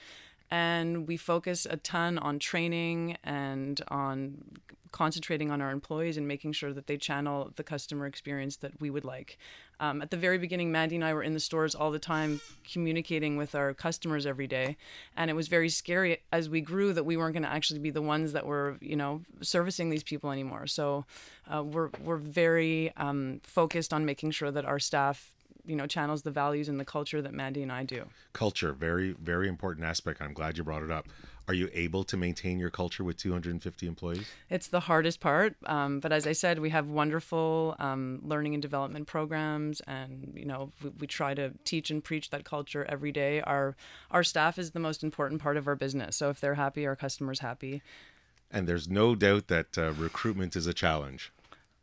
[0.51, 4.59] and we focus a ton on training and on
[4.95, 8.89] concentrating on our employees and making sure that they channel the customer experience that we
[8.89, 9.37] would like.
[9.81, 12.39] Um, at the very beginning, Mandy and I were in the stores all the time
[12.71, 14.77] communicating with our customers every day.
[15.17, 17.89] And it was very scary as we grew that we weren't going to actually be
[17.89, 20.65] the ones that were, you know, servicing these people anymore.
[20.65, 21.03] So
[21.53, 25.33] uh, we're, we're very um, focused on making sure that our staff
[25.67, 28.05] you know channels the values and the culture that Mandy and I do.
[28.33, 30.21] Culture, very very important aspect.
[30.21, 31.07] I'm glad you brought it up.
[31.47, 34.25] Are you able to maintain your culture with 250 employees?
[34.49, 38.63] It's the hardest part, um, but as I said, we have wonderful um, learning and
[38.63, 43.11] development programs, and you know we, we try to teach and preach that culture every
[43.11, 43.41] day.
[43.41, 43.75] Our
[44.09, 46.95] our staff is the most important part of our business, so if they're happy, our
[46.95, 47.81] customers happy.
[48.51, 51.31] And there's no doubt that uh, recruitment is a challenge.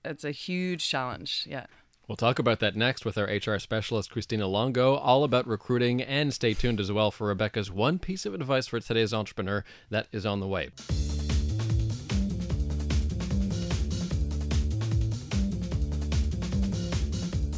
[0.05, 1.47] It's a huge challenge.
[1.49, 1.67] Yeah.
[2.09, 6.03] We'll talk about that next with our HR specialist, Christina Longo, all about recruiting.
[6.03, 10.09] And stay tuned as well for Rebecca's one piece of advice for today's entrepreneur that
[10.13, 10.71] is on the way.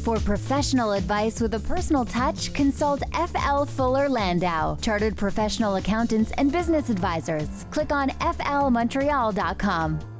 [0.05, 6.51] For professional advice with a personal touch, consult FL Fuller Landau, Chartered Professional Accountants and
[6.51, 7.65] Business Advisors.
[7.71, 10.14] Click on flmontreal.com.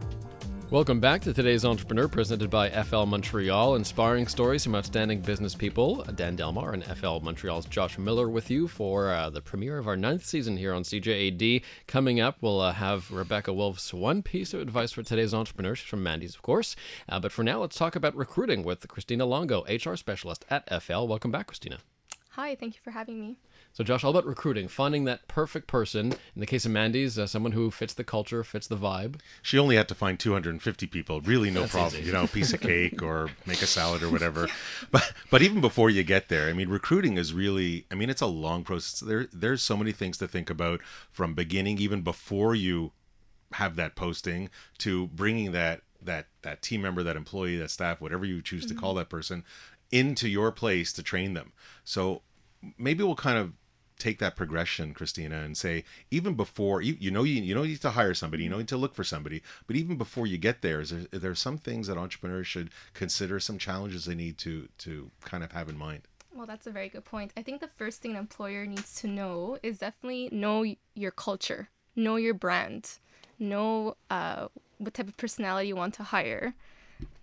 [0.72, 3.76] Welcome back to today's Entrepreneur, presented by FL Montreal.
[3.76, 6.04] Inspiring stories from outstanding business people.
[6.16, 9.96] Dan Delmar and FL Montreal's Josh Miller with you for uh, the premiere of our
[9.96, 11.62] ninth season here on CJAD.
[11.86, 15.76] Coming up, we'll uh, have Rebecca Wolfe's one piece of advice for today's entrepreneur.
[15.76, 16.76] She's from Mandy's, of course.
[17.08, 21.06] Uh, but for now, let's talk about recruiting with Christina Longo, HR specialist at FL.
[21.06, 21.78] Welcome back, Christina.
[22.32, 23.38] Hi, thank you for having me.
[23.76, 26.14] So, Josh, all about recruiting, finding that perfect person.
[26.14, 29.20] In the case of Mandy's, uh, someone who fits the culture, fits the vibe.
[29.42, 31.20] She only had to find 250 people.
[31.20, 32.00] Really, no That's problem.
[32.00, 32.08] easy.
[32.08, 34.48] You know, piece of cake or make a salad or whatever.
[34.92, 37.86] But but even before you get there, I mean, recruiting is really.
[37.92, 39.02] I mean, it's a long process.
[39.02, 40.80] There there's so many things to think about
[41.12, 42.94] from beginning, even before you
[43.54, 48.24] have that posting, to bringing that that that team member, that employee, that staff, whatever
[48.24, 49.44] you choose to call that person,
[49.92, 51.52] into your place to train them.
[51.84, 52.22] So
[52.78, 53.52] maybe we'll kind of
[53.98, 57.82] take that progression christina and say even before you, you know you, you don't need
[57.82, 60.62] to hire somebody you don't need to look for somebody but even before you get
[60.62, 64.38] there is there, are there some things that entrepreneurs should consider some challenges they need
[64.38, 66.02] to to kind of have in mind
[66.36, 67.32] Well, that's a very good point.
[67.38, 71.70] I think the first thing an employer needs to know is definitely know your culture,
[71.96, 73.00] know your brand,
[73.40, 76.54] know uh, what type of personality you want to hire,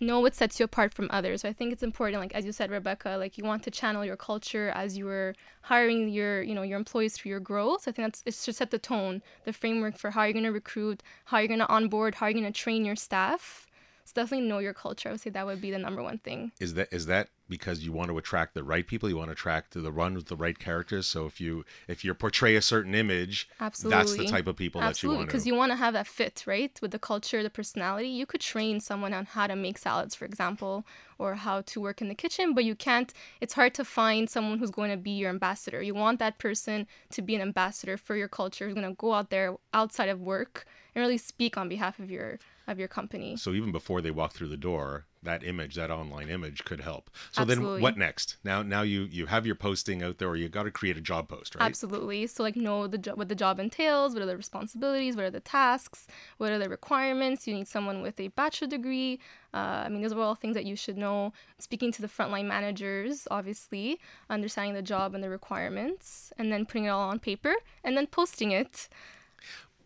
[0.00, 1.42] know what sets you apart from others.
[1.42, 4.04] So I think it's important, like as you said, Rebecca, like you want to channel
[4.04, 7.86] your culture as you were hiring your, you know, your employees for your growth.
[7.88, 11.02] I think that's it's to set the tone, the framework for how you're gonna recruit,
[11.26, 13.66] how you're gonna onboard, how you're gonna train your staff.
[14.04, 15.08] So definitely know your culture.
[15.08, 16.52] I would say that would be the number one thing.
[16.58, 19.08] is that is that because you want to attract the right people.
[19.08, 21.06] You want to attract the run with the right characters.
[21.06, 23.96] So if you if you portray a certain image, Absolutely.
[23.96, 26.06] that's the type of people Absolutely, that you want because you want to have that
[26.06, 26.72] fit, right?
[26.82, 28.08] With the culture, the personality.
[28.08, 30.84] You could train someone on how to make salads, for example,
[31.18, 33.12] or how to work in the kitchen, but you can't.
[33.40, 35.82] It's hard to find someone who's going to be your ambassador.
[35.82, 39.12] You want that person to be an ambassador for your culture, who's going to go
[39.12, 43.36] out there outside of work and really speak on behalf of your of your company.
[43.36, 47.10] so even before they walk through the door, that image, that online image, could help.
[47.30, 48.36] So then, what next?
[48.42, 51.00] Now, now you you have your posting out there, or you got to create a
[51.00, 51.64] job post, right?
[51.64, 52.26] Absolutely.
[52.26, 55.30] So like know the jo- what the job entails, what are the responsibilities, what are
[55.30, 56.06] the tasks,
[56.38, 57.46] what are the requirements.
[57.46, 59.20] You need someone with a bachelor degree.
[59.54, 61.32] Uh, I mean, those are all things that you should know.
[61.58, 66.86] Speaking to the frontline managers, obviously, understanding the job and the requirements, and then putting
[66.86, 68.88] it all on paper and then posting it.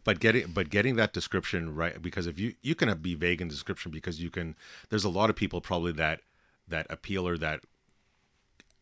[0.07, 3.49] But getting but getting that description right because if you you can be vague in
[3.49, 4.55] description because you can
[4.88, 6.21] there's a lot of people probably that
[6.66, 7.61] that appeal or that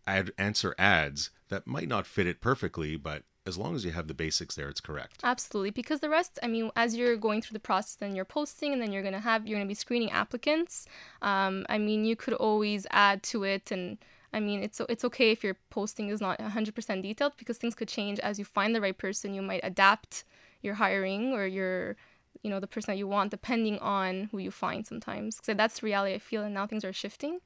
[0.07, 4.07] ad, answer ads that might not fit it perfectly but as long as you have
[4.07, 7.55] the basics there it's correct Absolutely, because the rest, I mean, as you're going through
[7.55, 10.87] the process, then you're posting, and then you're gonna have you're gonna be screening applicants.
[11.21, 13.99] Um, I mean, you could always add to it, and
[14.33, 17.89] I mean, it's it's okay if your posting is not 100% detailed because things could
[17.89, 19.35] change as you find the right person.
[19.35, 20.25] You might adapt
[20.64, 21.96] your hiring or your
[22.42, 25.81] you know the person that you want depending on who you find sometimes so that's
[25.81, 27.40] the reality i feel and now things are shifting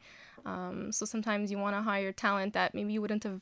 [0.47, 3.41] um, so sometimes you want to hire talent that maybe you wouldn't have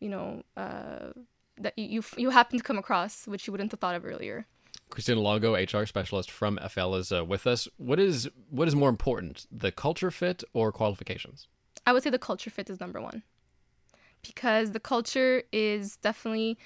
[0.00, 1.10] you know uh,
[1.58, 4.46] that you, you you happen to come across which you wouldn't have thought of earlier
[4.88, 7.66] Christina Longo, HR specialist from FL, is uh, with us.
[7.78, 11.48] What is what is more important, the culture fit or qualifications?
[11.86, 13.22] I would say the culture fit is number one
[14.22, 16.58] because the culture is definitely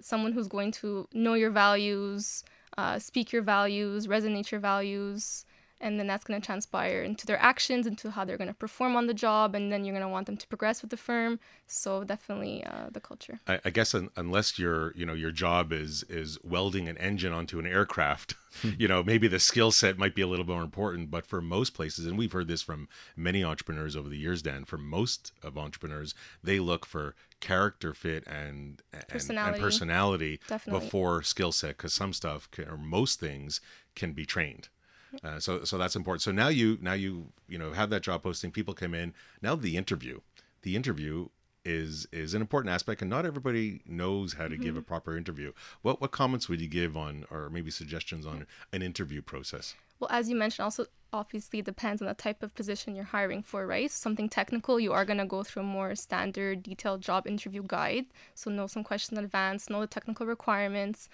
[0.00, 2.44] someone who's going to know your values,
[2.78, 5.44] uh, speak your values, resonate your values,
[5.80, 8.96] and then that's going to transpire into their actions, into how they're going to perform
[8.96, 11.38] on the job, and then you're going to want them to progress with the firm.
[11.66, 13.38] So definitely uh, the culture.
[13.46, 17.32] I, I guess un, unless your you know your job is is welding an engine
[17.32, 18.34] onto an aircraft,
[18.78, 21.10] you know maybe the skill set might be a little more important.
[21.10, 24.64] But for most places, and we've heard this from many entrepreneurs over the years, Dan.
[24.64, 27.14] For most of entrepreneurs, they look for
[27.48, 29.60] character fit and and- and Personality.
[29.60, 30.80] personality Definitely.
[30.86, 33.60] before skill set because some stuff can, or most things
[33.94, 34.68] can be trained.
[35.22, 36.22] Uh, so so that's important.
[36.22, 37.12] So now you now you
[37.52, 38.50] you know have that job posting.
[38.50, 39.14] People come in.
[39.42, 40.16] Now the interview.
[40.62, 41.28] The interview
[41.64, 45.52] is is an important aspect, and not everybody knows how to give a proper interview.
[45.82, 49.74] What what comments would you give on, or maybe suggestions on an interview process?
[50.00, 53.66] Well, as you mentioned, also obviously depends on the type of position you're hiring for,
[53.66, 53.90] right?
[53.90, 58.06] Something technical, you are going to go through a more standard, detailed job interview guide.
[58.34, 61.08] So, know some questions in advance, know the technical requirements.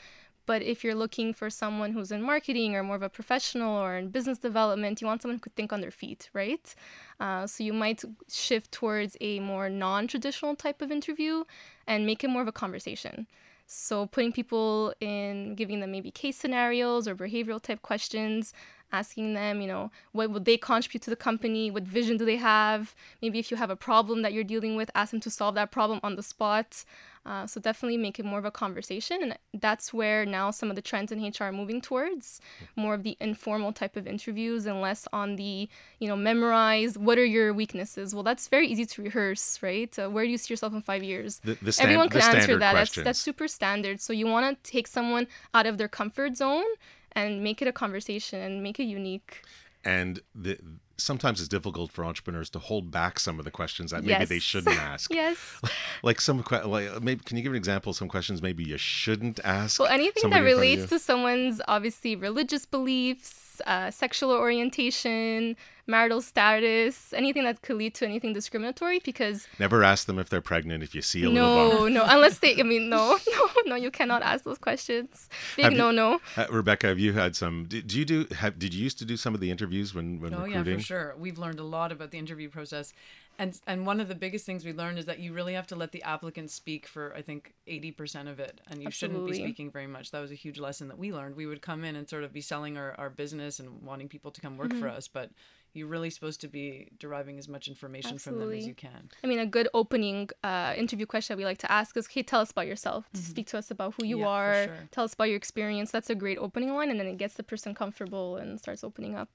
[0.47, 3.97] But if you're looking for someone who's in marketing or more of a professional or
[3.97, 6.75] in business development, you want someone who could think on their feet, right?
[7.21, 11.45] Uh, so you might shift towards a more non traditional type of interview
[11.87, 13.27] and make it more of a conversation.
[13.73, 18.53] So putting people in, giving them maybe case scenarios or behavioral type questions,
[18.93, 21.71] asking them, you know, what would they contribute to the company?
[21.71, 22.95] What vision do they have?
[23.23, 25.71] Maybe if you have a problem that you're dealing with, ask them to solve that
[25.71, 26.85] problem on the spot.
[27.27, 30.77] Uh, so definitely make it more of a conversation, and that's where now some of
[30.77, 32.41] the trends in HR are moving towards
[32.77, 36.97] more of the informal type of interviews and less on the, you know, memorize.
[36.97, 38.15] What are your weaknesses?
[38.15, 39.97] Well, that's very easy to rehearse, right?
[39.99, 41.41] Uh, where do you see yourself in five years?
[41.45, 42.73] The, the stan- Everyone can answer that.
[42.73, 44.01] That's that's super standard.
[44.01, 46.65] So you want to take someone out of their comfort zone
[47.13, 49.43] and make it a conversation and make it unique.
[49.85, 50.59] and the,
[50.99, 54.39] sometimes it's difficult for entrepreneurs to hold back some of the questions that maybe they
[54.39, 55.13] shouldn't ask.
[55.13, 55.39] Yes.
[56.03, 59.39] Like some like maybe can you give an example of some questions maybe you shouldn't
[59.45, 59.79] ask?
[59.79, 64.31] Well, anything that somebody in front of relates to someone's obviously religious beliefs, uh, sexual
[64.33, 69.01] orientation, marital status, anything that could lead to anything discriminatory.
[69.05, 72.39] Because Never ask them if they're pregnant if you see a little no, no, unless
[72.39, 75.29] they, I mean, no, no, no, you cannot ask those questions.
[75.57, 76.21] Big Have you- no, no.
[76.37, 77.65] Uh, Rebecca, have you had some?
[77.67, 78.27] Do, do you do?
[78.37, 80.73] Have, did you used to do some of the interviews when when Oh recruiting?
[80.73, 81.15] yeah, for sure.
[81.19, 82.93] We've learned a lot about the interview process,
[83.39, 85.77] and and one of the biggest things we learned is that you really have to
[85.77, 89.35] let the applicant speak for I think eighty percent of it, and you shouldn't be
[89.35, 90.11] speaking very much.
[90.11, 91.37] That was a huge lesson that we learned.
[91.37, 94.31] We would come in and sort of be selling our, our business and wanting people
[94.31, 94.81] to come work Mm-hmm.
[94.81, 95.31] for us, but
[95.73, 99.11] you're really supposed to be deriving as much information from them as you can.
[99.23, 102.23] I mean, a good opening uh, interview question that we like to ask is, "Okay,
[102.23, 103.07] tell us about yourself.
[103.15, 104.23] Speak to us about who you Mm-hmm.
[104.23, 104.65] Yeah, are.
[104.65, 104.89] sure.
[104.91, 107.43] Tell us about your experience." That's a great opening line, and then it gets the
[107.43, 109.29] person comfortable and starts opening up.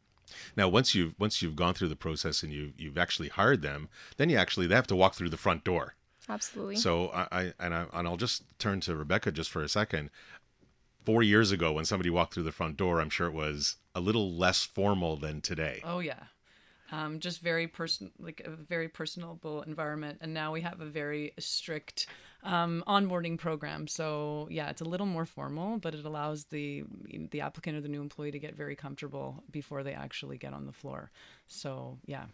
[0.57, 3.89] Now, once you've once you've gone through the process and you you've actually hired them,
[4.17, 5.95] then you actually they have to walk through the front door.
[6.27, 6.75] Absolutely.
[6.77, 10.09] So I, I and I and I'll just turn to Rebecca just for a second.
[11.05, 13.99] Four years ago, when somebody walked through the front door, I'm sure it was a
[14.01, 15.81] little less formal than today.
[15.83, 16.23] Oh yeah.
[16.91, 21.33] um, just very person like a very personable environment and now we have a very
[21.39, 22.07] strict
[22.43, 26.83] um, onboarding program so yeah it's a little more formal but it allows the
[27.31, 30.65] the applicant or the new employee to get very comfortable before they actually get on
[30.67, 31.09] the floor
[31.47, 32.25] so yeah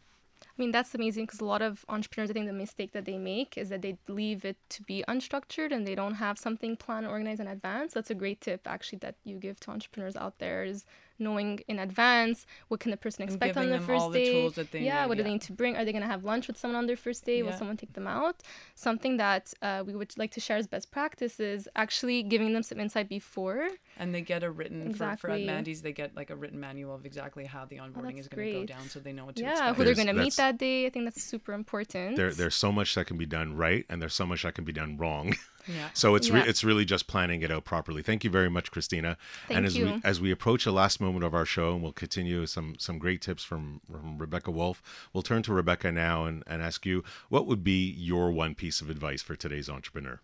[0.43, 3.17] I mean, that's amazing because a lot of entrepreneurs, I think the mistake that they
[3.17, 7.05] make is that they leave it to be unstructured and they don't have something planned,
[7.05, 7.93] organized in advance.
[7.93, 10.83] That's a great tip, actually, that you give to entrepreneurs out there is
[11.21, 14.49] knowing in advance what can the person expect on the first day.
[14.49, 15.23] The yeah, need, what yeah.
[15.23, 15.77] do they need to bring?
[15.77, 17.43] Are they going to have lunch with someone on their first day?
[17.43, 18.37] Will someone take them out?
[18.75, 22.79] Something that uh, we would like to share as best practices, actually giving them some
[22.79, 23.69] insight before.
[23.97, 25.41] and they get a written for, for Exactly.
[25.43, 28.27] at Mandy's they get like a written manual of exactly how the onboarding that's is
[28.27, 30.13] going to go down so they know what to Yeah, expect who they're going to
[30.13, 30.85] meet that day.
[30.85, 32.15] I think that's super important.
[32.15, 34.63] There, there's so much that can be done right, and there's so much that can
[34.63, 35.35] be done wrong.
[35.67, 38.01] yeah So it's re- it's really just planning it out properly.
[38.01, 39.17] Thank you very much, Christina.
[39.47, 41.91] Thank and as we as we approach the last moment of our show, and we'll
[41.91, 44.81] continue some some great tips from, from Rebecca Wolfe.
[45.13, 48.81] We'll turn to Rebecca now and, and ask you what would be your one piece
[48.81, 50.19] of advice for today's entrepreneur.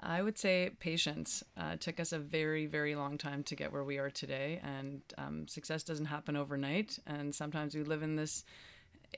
[0.00, 1.42] I would say patience.
[1.56, 4.60] Uh, it took us a very, very long time to get where we are today,
[4.62, 6.98] and um, success doesn't happen overnight.
[7.06, 8.44] And sometimes we live in this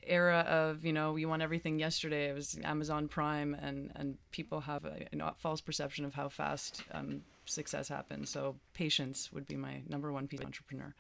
[0.03, 2.28] era of you know you want everything yesterday.
[2.28, 7.22] It was Amazon Prime, and and people have a, false perception of how fast um,
[7.44, 8.30] success happens.
[8.30, 10.94] So patience would be my number one piece entrepreneur.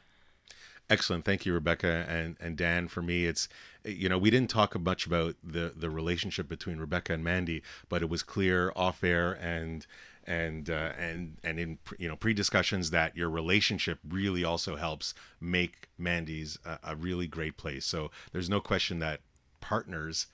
[0.88, 1.24] Excellent.
[1.24, 2.86] Thank you, Rebecca and, and Dan.
[2.86, 3.48] For me, it's,
[3.84, 8.02] you know, we didn't talk much about the, the relationship between Rebecca and Mandy, but
[8.02, 9.84] it was clear off air and,
[10.26, 15.14] and, uh, and, and in, you know, pre discussions that your relationship really also helps
[15.40, 17.86] make Mandy's a, a really great place.
[17.86, 19.20] So there's no question that
[19.60, 20.26] partners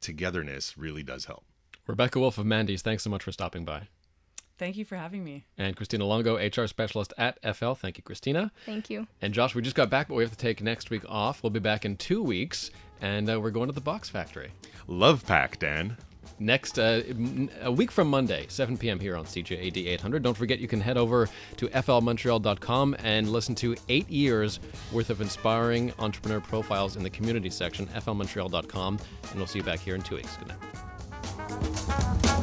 [0.00, 1.44] togetherness really does help.
[1.86, 3.88] Rebecca Wolfe of Mandy's, thanks so much for stopping by.
[4.58, 5.44] Thank you for having me.
[5.58, 7.72] And Christina Longo, HR specialist at FL.
[7.72, 8.50] Thank you, Christina.
[8.64, 9.06] Thank you.
[9.20, 11.42] And Josh, we just got back, but we have to take next week off.
[11.42, 12.70] We'll be back in two weeks,
[13.02, 14.50] and uh, we're going to the Box Factory.
[14.86, 15.98] Love Pack, Dan.
[16.38, 17.02] Next, uh,
[17.62, 19.00] a week from Monday, 7 p.m.
[19.00, 20.22] here on CJAD 800.
[20.22, 24.60] Don't forget, you can head over to flmontreal.com and listen to eight years
[24.92, 28.98] worth of inspiring entrepreneur profiles in the community section, flmontreal.com.
[29.30, 30.36] And we'll see you back here in two weeks.
[30.36, 32.35] Good night.